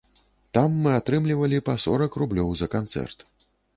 Там 0.57 0.71
мы 0.85 0.93
атрымлівалі 1.01 1.59
па 1.67 1.75
сорак 1.83 2.11
рублёў 2.23 2.49
за 2.63 2.67
канцэрт. 2.77 3.19